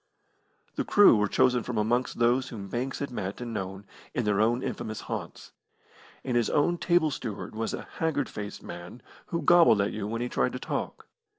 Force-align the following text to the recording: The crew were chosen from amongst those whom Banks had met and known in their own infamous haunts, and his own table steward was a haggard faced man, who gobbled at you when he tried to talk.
The 0.77 0.83
crew 0.83 1.15
were 1.15 1.27
chosen 1.27 1.61
from 1.61 1.77
amongst 1.77 2.17
those 2.17 2.49
whom 2.49 2.69
Banks 2.69 2.97
had 2.97 3.11
met 3.11 3.39
and 3.39 3.53
known 3.53 3.85
in 4.15 4.23
their 4.25 4.41
own 4.41 4.63
infamous 4.63 5.01
haunts, 5.01 5.51
and 6.23 6.35
his 6.35 6.49
own 6.49 6.79
table 6.79 7.11
steward 7.11 7.53
was 7.53 7.71
a 7.75 7.87
haggard 7.99 8.27
faced 8.27 8.63
man, 8.63 9.03
who 9.27 9.43
gobbled 9.43 9.79
at 9.79 9.91
you 9.93 10.07
when 10.07 10.21
he 10.21 10.27
tried 10.27 10.53
to 10.53 10.59
talk. 10.59 11.05